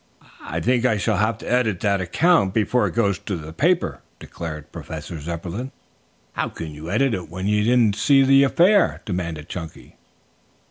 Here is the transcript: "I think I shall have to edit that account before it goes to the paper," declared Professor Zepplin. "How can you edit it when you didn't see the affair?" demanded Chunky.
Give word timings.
"I 0.41 0.59
think 0.61 0.83
I 0.83 0.97
shall 0.97 1.17
have 1.17 1.37
to 1.37 1.45
edit 1.47 1.79
that 1.81 2.01
account 2.01 2.55
before 2.55 2.87
it 2.87 2.95
goes 2.95 3.19
to 3.19 3.35
the 3.37 3.53
paper," 3.53 4.01
declared 4.17 4.71
Professor 4.71 5.19
Zepplin. 5.19 5.71
"How 6.33 6.49
can 6.49 6.71
you 6.73 6.89
edit 6.89 7.13
it 7.13 7.29
when 7.29 7.45
you 7.45 7.63
didn't 7.63 7.95
see 7.97 8.23
the 8.23 8.41
affair?" 8.43 9.01
demanded 9.05 9.47
Chunky. 9.47 9.97